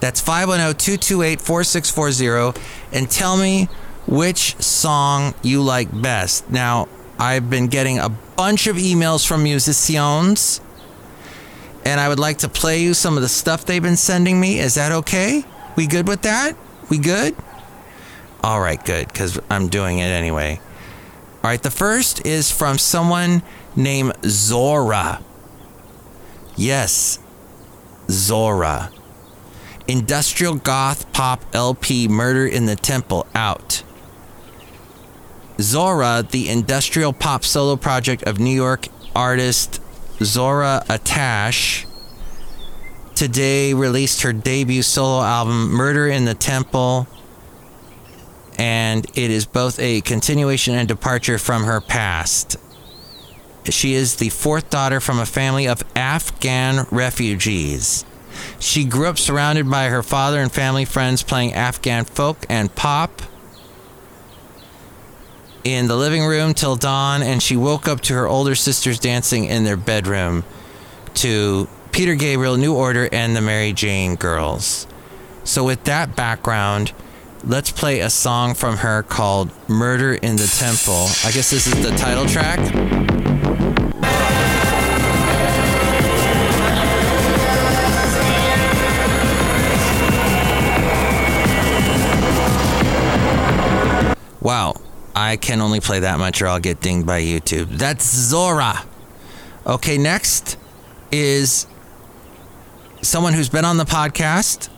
[0.01, 2.61] That's 510 228 4640
[2.93, 3.69] and tell me
[4.07, 6.51] which song you like best.
[6.51, 6.89] Now,
[7.19, 10.61] I've been getting a bunch of emails from musicians
[11.85, 14.59] and I would like to play you some of the stuff they've been sending me.
[14.59, 15.45] Is that okay?
[15.77, 16.57] We good with that?
[16.89, 17.35] We good?
[18.43, 20.61] All right, good, because I'm doing it anyway.
[21.43, 23.43] All right, the first is from someone
[23.77, 25.23] named Zora.
[26.57, 27.19] Yes,
[28.07, 28.93] Zohra.
[29.87, 33.83] Industrial Goth Pop LP Murder in the Temple out.
[35.59, 39.81] Zohra, the industrial pop solo project of New York artist
[40.19, 41.87] Zohra Atash,
[43.15, 47.07] today released her debut solo album, Murder in the Temple,
[48.59, 52.57] and it is both a continuation and departure from her past.
[53.71, 58.05] She is the fourth daughter from a family of Afghan refugees.
[58.59, 63.23] She grew up surrounded by her father and family friends playing Afghan folk and pop
[65.65, 69.47] in the living room till dawn, and she woke up to her older sisters dancing
[69.47, 70.45] in their bedroom
[71.15, 74.87] to Peter Gabriel, New Order, and the Mary Jane Girls.
[75.43, 76.93] So, with that background,
[77.45, 81.07] let's play a song from her called Murder in the Temple.
[81.25, 83.24] I guess this is the title track.
[94.45, 94.75] Wow,
[95.17, 97.79] I can only play that much or I'll get dinged by YouTube.
[97.79, 98.85] That's Zohra.
[99.67, 100.59] Okay, next
[101.11, 101.67] is
[103.01, 104.69] someone who's been on the podcast.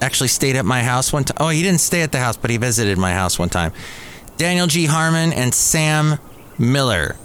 [0.00, 1.36] Actually, stayed at my house one time.
[1.40, 3.72] Oh, he didn't stay at the house, but he visited my house one time.
[4.36, 4.86] Daniel G.
[4.86, 6.20] Harmann and Sam
[6.56, 7.16] Miller.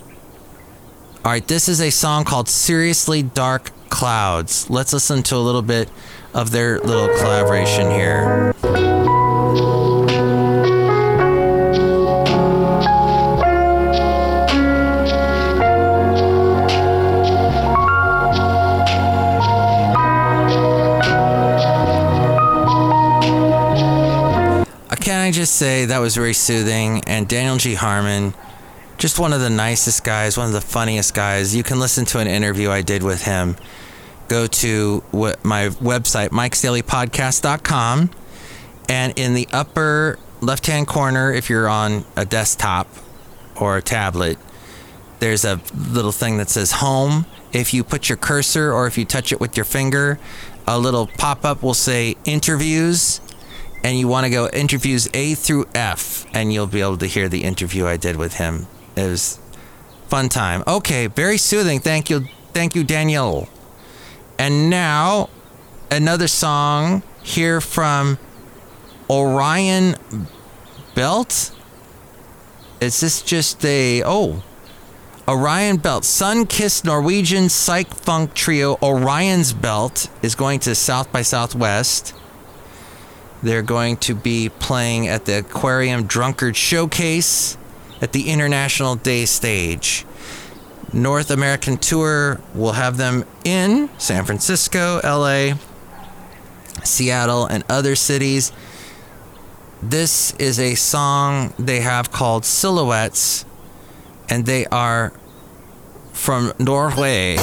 [1.24, 4.72] All right, this is a song called Seriously Dark Clouds.
[4.72, 5.88] Let's listen to a little bit
[6.34, 8.91] of their little collaboration here.
[25.62, 27.04] Say that was very soothing?
[27.06, 27.76] And Daniel G.
[27.76, 28.34] Harmann,
[28.98, 31.56] just one of the nicest guys, one of the funniest guys.
[31.56, 33.58] You can listen to an interview I did with him.
[34.28, 38.10] Go to what, my website, mikesdailypodcast.com.
[38.90, 42.88] And in the upper left hand corner, if you're on a desktop
[43.56, 44.40] or a tablet,
[45.20, 47.28] there's a little thing that says home.
[47.54, 50.18] If you put your cursor or if you touch it with your finger,
[50.66, 53.22] a little pop up will say interviews
[53.84, 57.30] and you want to go interviews A through F, and you'll be able to hear
[57.30, 58.68] the interview I did with him.
[58.96, 59.40] It was
[60.08, 60.64] fun time.
[60.68, 61.80] Okay, very soothing.
[61.80, 63.48] Thank you, thank you, Daniel.
[64.38, 65.30] And now
[65.90, 68.18] another song here from
[69.10, 69.96] Orion
[70.96, 71.52] Belt.
[72.80, 74.44] Is this just a oh?
[75.28, 81.22] Orion Belt, Sun Kissed Norwegian Psych Funk Trio Orion's Belt is going to South by
[81.22, 82.14] Southwest.
[83.44, 87.58] They're going to be playing at the Aquarium Drunkard Showcase
[88.02, 90.06] at the International Day Stage.
[90.94, 95.54] North American Tour will have them in San Francisco, LA,
[96.84, 98.52] Seattle, and other cities.
[99.82, 103.46] This is a song they have called Silhouettes,
[104.30, 105.14] and they are
[106.14, 107.38] from Norway.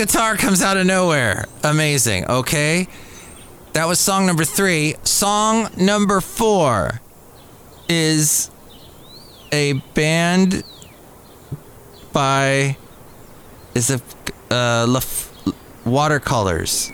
[0.00, 1.44] Guitar comes out of nowhere.
[1.62, 2.24] Amazing.
[2.26, 2.88] Okay.
[3.74, 4.94] That was song number three.
[5.04, 7.02] Song number four
[7.86, 8.50] is
[9.52, 10.64] a band
[12.14, 12.78] by
[13.74, 14.00] is it
[14.50, 15.30] uh, Laf-
[15.84, 16.90] watercolors.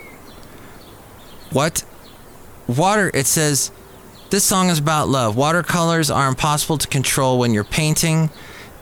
[1.53, 1.85] What?
[2.67, 3.09] Water.
[3.13, 3.71] It says
[4.31, 5.37] this song is about love.
[5.37, 8.29] Watercolors are impossible to control when you're painting.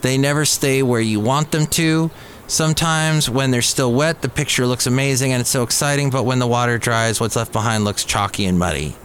[0.01, 2.09] They never stay where you want them to.
[2.47, 6.39] Sometimes, when they're still wet, the picture looks amazing and it's so exciting, but when
[6.39, 8.95] the water dries, what's left behind looks chalky and muddy.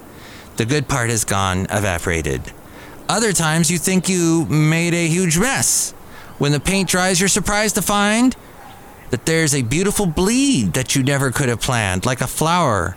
[0.57, 2.53] The good part is gone, evaporated.
[3.09, 5.93] Other times, you think you made a huge mess.
[6.38, 8.36] When the paint dries, you're surprised to find
[9.11, 12.97] that there's a beautiful bleed that you never could have planned, like a flower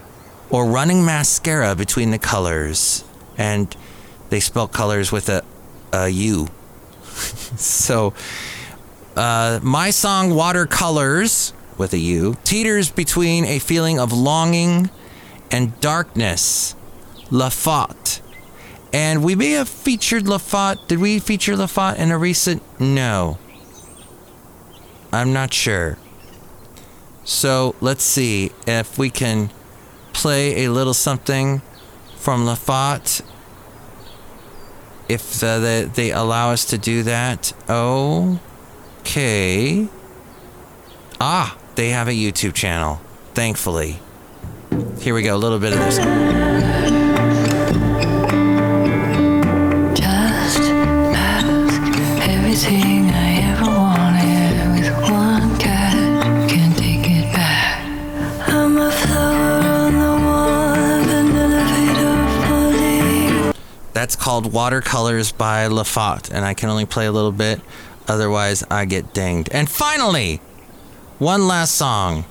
[0.49, 3.03] or running mascara between the colors.
[3.37, 3.75] And
[4.29, 5.43] they spell colors with a,
[5.91, 6.49] a U.
[7.03, 8.13] so,
[9.15, 14.89] uh, my song Watercolors with a U teeters between a feeling of longing
[15.51, 16.75] and darkness,
[17.29, 18.21] La Faute,
[18.91, 20.87] And we may have featured Lafont.
[20.87, 22.61] Did we feature Lafont in a recent?
[22.79, 23.37] No.
[25.11, 25.97] I'm not sure.
[27.23, 29.51] So let's see if we can
[30.11, 31.61] play a little something
[32.17, 33.21] from Lafont.
[35.07, 37.53] If uh, they, they allow us to do that.
[39.05, 39.89] Okay.
[41.19, 43.01] Ah, they have a YouTube channel,
[43.33, 43.99] thankfully.
[45.01, 45.97] Here we go, a little bit of this.
[49.99, 50.61] Just
[51.13, 51.81] ask
[52.27, 55.93] everything I ever wanted with one catch.
[56.49, 57.85] Can't take it back.
[58.47, 62.15] I'm a flower on the wall of an elevator
[62.47, 63.53] falling.
[63.91, 67.59] That's called Watercolors by Lafont, and I can only play a little bit,
[68.07, 69.49] otherwise, I get dinged.
[69.51, 70.41] And finally,
[71.19, 72.25] one last song.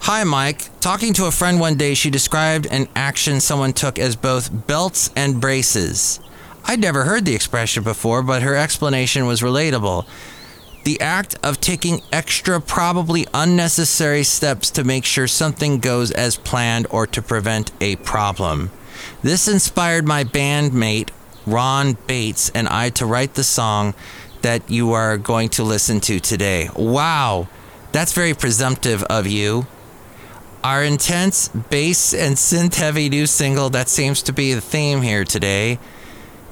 [0.00, 0.68] Hi, Mike.
[0.80, 5.10] Talking to a friend one day, she described an action someone took as both belts
[5.16, 6.20] and braces.
[6.64, 10.06] I'd never heard the expression before, but her explanation was relatable.
[10.84, 16.86] The act of taking extra, probably unnecessary steps to make sure something goes as planned
[16.90, 18.70] or to prevent a problem.
[19.22, 21.10] This inspired my bandmate,
[21.46, 23.94] Ron Bates, and I to write the song
[24.46, 26.70] that you are going to listen to today.
[26.76, 27.48] Wow,
[27.90, 29.66] that's very presumptive of you.
[30.62, 35.24] Our intense bass and synth heavy new single that seems to be the theme here
[35.24, 35.80] today,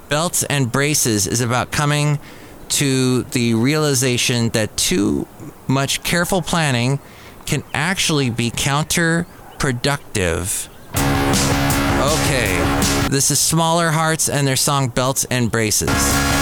[0.09, 2.19] Belts and Braces, is about coming
[2.67, 5.25] to the realization that too
[5.65, 6.99] much careful planning
[7.45, 10.67] can actually be counterproductive.
[12.05, 12.57] Okay,
[13.09, 16.34] this is Smaller Hearts and their song Belts and Braces.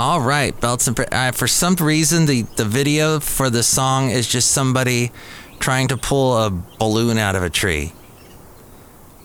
[0.00, 4.26] All right, belts and uh, for some reason the the video for the song is
[4.26, 5.12] just somebody
[5.58, 7.92] trying to pull a balloon out of a tree.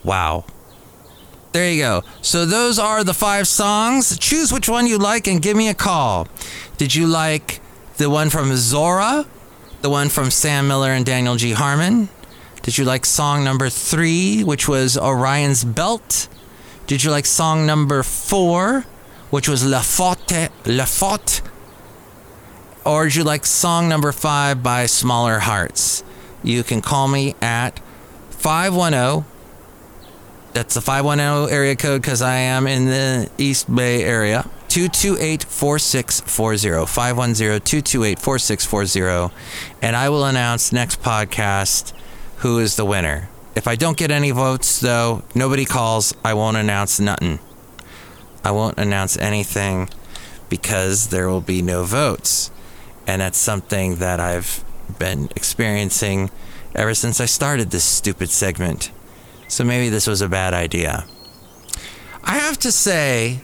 [0.04, 0.44] Wow.
[1.54, 2.04] There you go.
[2.22, 4.18] So those are the five songs.
[4.20, 6.28] Choose which one you like and give me a call.
[6.78, 7.62] Did you like
[7.96, 9.26] the one from Zohra?
[9.86, 11.52] The one from Sam Miller and Daniel G.
[11.52, 12.08] Harmann?
[12.64, 16.28] Did you like song number three, which was Orion's Belt?
[16.88, 18.88] Did you like song number four,
[19.30, 21.44] which was La Faute, La Faute?
[22.84, 26.04] Or did you like song number five by Smaller Hearts?
[26.42, 27.80] You can call me at
[28.32, 29.24] 510.
[30.54, 34.50] That's the 510 area code because I am in the East Bay area.
[34.76, 36.86] 228 4640.
[36.86, 39.34] 510 228 4640.
[39.82, 41.94] And I will announce next podcast
[42.40, 43.30] who is the winner.
[43.56, 47.40] If I don't get any votes, though, nobody calls, I won't announce nothing.
[48.44, 49.88] I won't announce anything
[50.50, 52.52] because there will be no votes.
[53.08, 54.66] And that's something that I've
[55.00, 56.32] been experiencing
[56.76, 58.92] ever since I started this stupid segment.
[59.48, 61.06] So maybe this was a bad idea.
[62.26, 63.40] I have to say,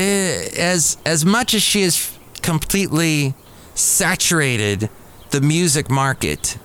[0.00, 3.34] Eh, as as much as she has completely
[3.74, 4.88] saturated
[5.28, 6.56] the music market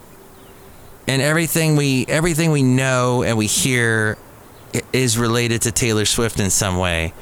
[1.06, 4.18] and everything we everything we know and we hear
[4.94, 7.14] is related to Taylor Swift in some way.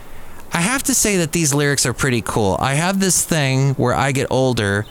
[0.53, 2.57] I have to say that these lyrics are pretty cool.
[2.59, 4.85] I have this thing where I get older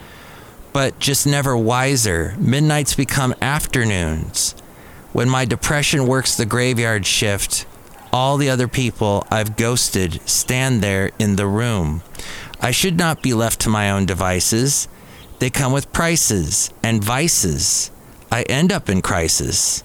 [0.73, 2.35] but just never wiser.
[2.37, 4.57] Midnights become afternoons.
[5.13, 7.65] When my depression works the graveyard shift,
[8.13, 12.03] all the other people I've ghosted stand there in the room.
[12.61, 14.87] I should not be left to my own devices.
[15.39, 17.91] They come with prices and vices.
[18.31, 19.83] I end up in crisis.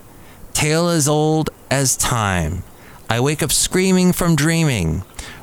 [0.53, 2.63] Tale as old as time.
[3.09, 4.99] I wake up screaming from dreaming.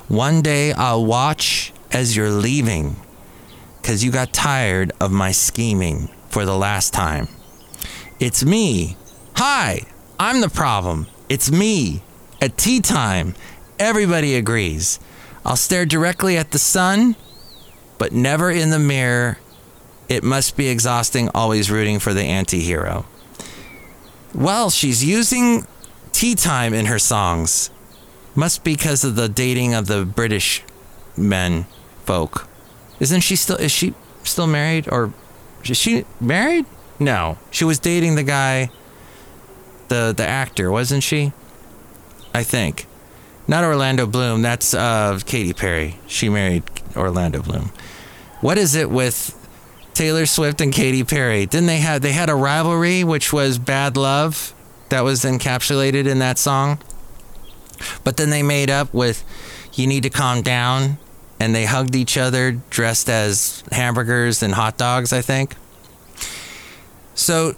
[0.07, 2.97] One day I'll watch as you're leaving
[3.81, 7.27] because you got tired of my scheming for the last time.
[8.19, 8.97] It's me.
[9.35, 9.81] Hi,
[10.19, 11.07] I'm the problem.
[11.27, 12.01] It's me.
[12.41, 13.35] At tea time,
[13.79, 14.99] everybody agrees.
[15.45, 17.15] I'll stare directly at the sun,
[17.97, 19.37] but never in the mirror.
[20.09, 23.05] It must be exhausting always rooting for the anti hero.
[24.33, 25.65] Well, she's using
[26.11, 27.69] tea time in her songs.
[28.35, 30.63] Must be because of the dating of the British
[31.15, 31.65] men
[32.03, 32.47] folk.
[32.99, 35.13] Isn't she still is she still married or
[35.63, 36.65] is she married?
[36.99, 37.37] No.
[37.51, 38.69] She was dating the guy
[39.87, 41.31] the the actor, wasn't she?
[42.35, 42.85] I think.
[43.47, 45.97] Not Orlando Bloom, that's uh Katy Perry.
[46.05, 46.63] She married
[46.97, 47.71] Orlando Bloom.
[48.41, 49.33] What is it with
[49.93, 51.45] Taylor Swift and Katy Perry?
[51.45, 54.53] Didn't they have they had a rivalry which was bad love
[54.89, 56.79] that was encapsulated in that song?
[58.03, 59.23] But then they made up with
[59.73, 60.97] You need to calm down.
[61.39, 65.55] And they hugged each other dressed as hamburgers and hot dogs, I think.
[67.13, 67.55] So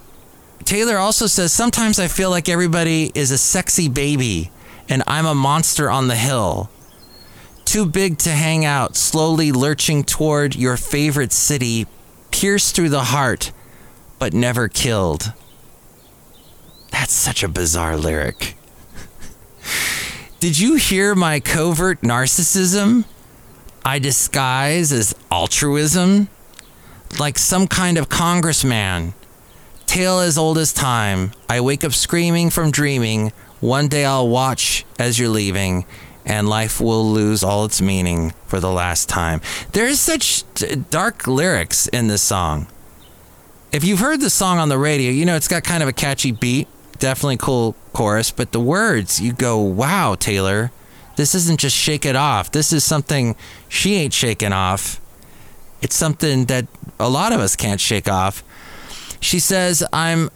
[0.64, 4.50] Taylor also says sometimes I feel like everybody is a sexy baby
[4.88, 6.70] and I'm a monster on the hill.
[7.64, 11.86] Too big to hang out, slowly lurching toward your favorite city,
[12.30, 13.52] pierced through the heart,
[14.18, 15.32] but never killed.
[16.90, 18.56] That's such a bizarre lyric.
[20.40, 23.04] Did you hear my covert narcissism?
[23.84, 26.28] I disguise as altruism?
[27.18, 29.14] Like some kind of congressman.
[29.86, 31.32] Tale as old as time.
[31.48, 33.32] I wake up screaming from dreaming.
[33.60, 35.84] One day I'll watch as you're leaving,
[36.24, 39.40] and life will lose all its meaning for the last time.
[39.72, 42.68] There's such d- dark lyrics in this song.
[43.72, 45.92] If you've heard the song on the radio, you know it's got kind of a
[45.92, 50.70] catchy beat, definitely cool chorus, but the words, you go, wow, Taylor,
[51.16, 52.52] this isn't just shake it off.
[52.52, 53.34] This is something
[53.68, 55.00] she ain't shaking off.
[55.82, 56.66] It's something that
[57.00, 58.42] a lot of us can't shake off.
[59.20, 60.30] She says, I'm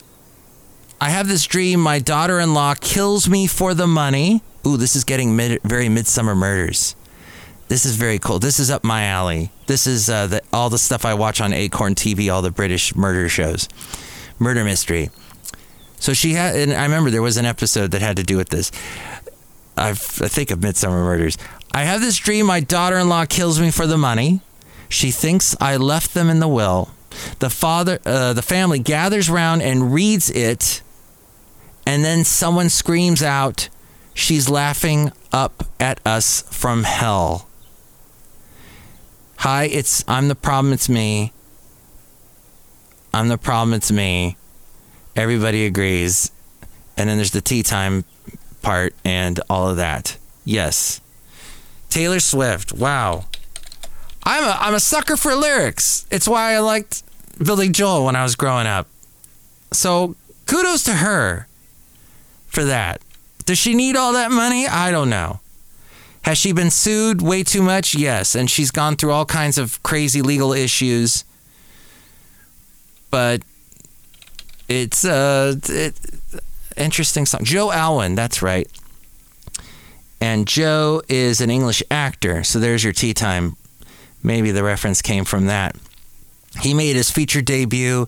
[1.03, 4.41] I have this dream my daughter-in-law kills me for the money.
[4.65, 6.95] Ooh, this is getting mid- very Midsomer murders.
[7.67, 8.39] This is very cool.
[8.39, 9.51] This is up my alley.
[9.67, 12.95] This is uh, the, all the stuff I watch on Acorn TV, all the British
[12.95, 13.69] murder shows,
[14.39, 15.11] murder mystery.
[15.99, 18.51] So she had, and I remember there was an episode that had to do with
[18.51, 18.71] this.
[19.77, 21.37] I've, I think of Midsomer Murders.
[21.73, 24.41] I have this dream my daughter in law kills me for the money.
[24.89, 26.91] She thinks I left them in the will.
[27.41, 30.81] The father, uh, the family gathers round and reads it,
[31.87, 33.69] and then someone screams out,
[34.15, 37.49] She's laughing up at us from hell.
[39.39, 41.33] Hi, it's I'm the problem, it's me.
[43.15, 44.37] I'm the problem, it's me.
[45.17, 46.31] Everybody agrees.
[46.97, 48.05] And then there's the tea time
[48.61, 50.17] part and all of that.
[50.45, 51.01] Yes.
[51.91, 52.73] Taylor Swift.
[52.73, 53.27] Wow.
[54.25, 56.07] I'm a I'm a sucker for lyrics.
[56.11, 57.03] It's why I liked
[57.39, 58.87] Billy Joel when I was growing up.
[59.73, 60.15] So
[60.47, 61.49] kudos to her
[62.53, 63.01] for that.
[63.45, 64.69] Does she need all that money?
[64.69, 65.41] I don't know.
[66.23, 67.95] Has she been sued way too much?
[67.95, 71.25] Yes, and she's gone through all kinds of crazy legal issues.
[73.11, 73.43] But
[74.69, 75.99] it's uh it,
[76.77, 77.43] interesting song.
[77.43, 78.69] Joe Alwyn, that's right.
[80.21, 83.57] And Joe is an English actor, so there's your tea time.
[84.23, 85.75] Maybe the reference came from that.
[86.61, 88.07] He made his feature debut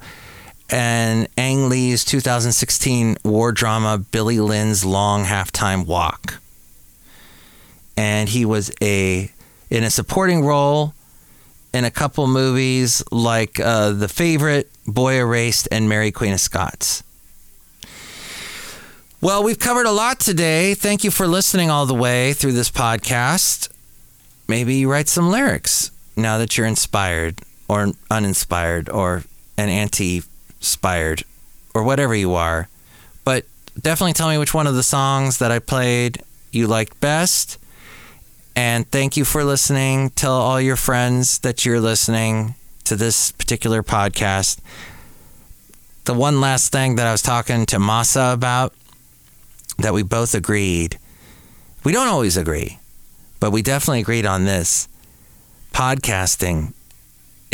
[0.71, 6.41] in Ang Lee's 2016 war drama Billy Lynn's Long Halftime Walk.
[7.97, 9.31] And he was a
[9.71, 10.95] in a supporting role
[11.73, 17.03] in a couple movies like uh, The Favorite, Boy Erased, and Mary Queen of Scots.
[19.21, 20.75] Well, we've covered a lot today.
[20.75, 23.71] Thank you for listening all the way through this podcast.
[24.47, 29.25] Maybe you write some lyrics now that you're inspired or uninspired or
[29.57, 30.23] an anti
[30.65, 31.25] inspired
[31.75, 32.69] or whatever you are.
[33.23, 33.45] But
[33.79, 37.59] definitely tell me which one of the songs that I played you liked best.
[38.57, 40.11] And thank you for listening.
[40.11, 42.55] Tell all your friends that you're listening
[42.85, 44.61] to this particular podcast.
[46.05, 48.73] The one last thing that I was talking to Masa about
[49.79, 50.99] that we both agreed.
[51.83, 52.79] We don't always agree,
[53.39, 54.89] but we definitely agreed on this.
[55.73, 56.73] Podcasting,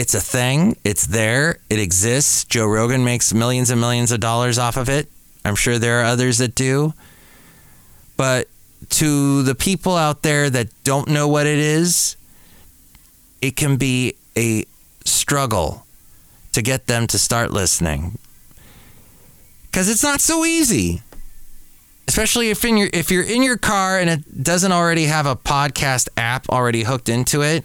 [0.01, 2.45] it's a thing, it's there, it exists.
[2.47, 5.09] Joe Rogan makes millions and millions of dollars off of it.
[5.45, 6.95] I'm sure there are others that do.
[8.17, 8.49] But
[9.01, 12.17] to the people out there that don't know what it is,
[13.43, 14.65] it can be a
[15.05, 15.85] struggle
[16.53, 18.17] to get them to start listening.
[19.71, 21.03] Cuz it's not so easy
[22.09, 25.37] especially if in your if you're in your car and it doesn't already have a
[25.37, 27.65] podcast app already hooked into it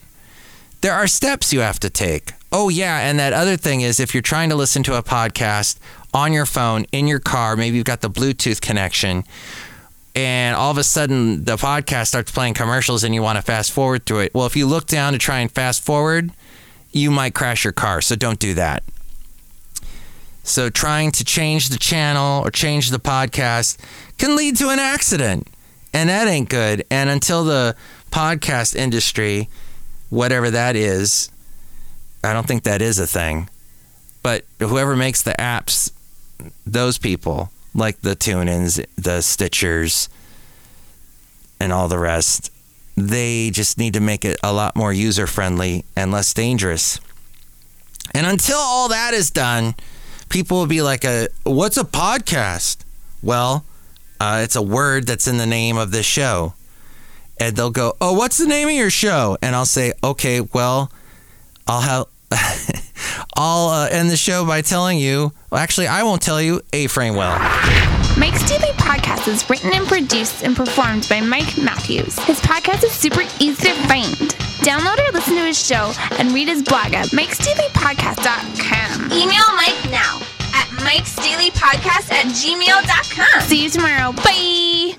[0.86, 4.14] there are steps you have to take oh yeah and that other thing is if
[4.14, 5.80] you're trying to listen to a podcast
[6.14, 9.24] on your phone in your car maybe you've got the bluetooth connection
[10.14, 13.72] and all of a sudden the podcast starts playing commercials and you want to fast
[13.72, 16.30] forward through it well if you look down to try and fast forward
[16.92, 18.84] you might crash your car so don't do that
[20.46, 23.80] so trying to change the channel or change the podcast
[24.20, 25.48] can lead to an accident.
[25.92, 26.86] And that ain't good.
[26.92, 27.76] And until the
[28.12, 29.50] podcast industry,
[30.16, 31.30] whatever that is,
[32.24, 33.50] I don't think that is a thing.
[34.24, 35.92] But whoever makes the apps,
[36.66, 40.08] those people, like the TuneIns, the Stitchers,
[41.60, 42.52] and all the rest,
[42.98, 47.00] they just need to make it a lot more user friendly and less dangerous.
[48.14, 49.76] And until all that is done,
[50.30, 52.78] people will be like, a, "What's a podcast?"
[53.22, 53.64] Well,
[54.20, 56.54] uh, it's a word that's in the name of this show.
[57.40, 60.92] And they'll go, "Oh, what's the name of your show?" And I'll say, "Okay, well,
[61.68, 62.06] I'll have."
[63.38, 65.32] I'll uh, end the show by telling you.
[65.52, 66.62] Well, actually, I won't tell you.
[66.74, 67.38] A frame well.
[68.18, 72.18] Mike's Daily Podcast is written and produced and performed by Mike Matthews.
[72.20, 74.16] His podcast is super easy to find.
[74.64, 79.12] Download or listen to his show and read his blog at mikesdailypodcast.com.
[79.12, 80.20] Email Mike now
[80.54, 83.42] at mikesdailypodcast at gmail.com.
[83.42, 84.14] See you tomorrow.
[84.14, 84.96] Bye.